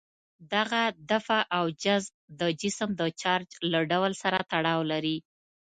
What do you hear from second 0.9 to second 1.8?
دفع او